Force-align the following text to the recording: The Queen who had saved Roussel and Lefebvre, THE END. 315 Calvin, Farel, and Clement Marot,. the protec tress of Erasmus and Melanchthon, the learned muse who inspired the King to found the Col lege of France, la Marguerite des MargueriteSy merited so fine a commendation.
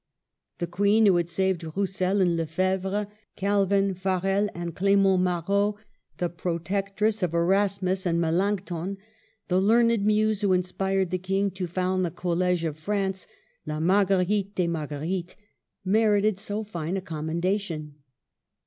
The 0.57 0.65
Queen 0.65 1.05
who 1.05 1.17
had 1.17 1.29
saved 1.29 1.63
Roussel 1.77 2.21
and 2.21 2.35
Lefebvre, 2.35 2.89
THE 2.89 2.97
END. 3.01 3.07
315 3.35 3.35
Calvin, 3.35 3.93
Farel, 3.93 4.49
and 4.55 4.73
Clement 4.75 5.21
Marot,. 5.21 5.75
the 6.17 6.27
protec 6.27 6.95
tress 6.95 7.21
of 7.21 7.35
Erasmus 7.35 8.07
and 8.07 8.19
Melanchthon, 8.19 8.97
the 9.47 9.61
learned 9.61 10.03
muse 10.03 10.41
who 10.41 10.53
inspired 10.53 11.11
the 11.11 11.19
King 11.19 11.51
to 11.51 11.67
found 11.67 12.03
the 12.03 12.09
Col 12.09 12.37
lege 12.37 12.63
of 12.63 12.79
France, 12.79 13.27
la 13.67 13.79
Marguerite 13.79 14.55
des 14.55 14.67
MargueriteSy 14.67 15.35
merited 15.85 16.39
so 16.39 16.63
fine 16.63 16.97
a 16.97 17.01
commendation. 17.01 17.97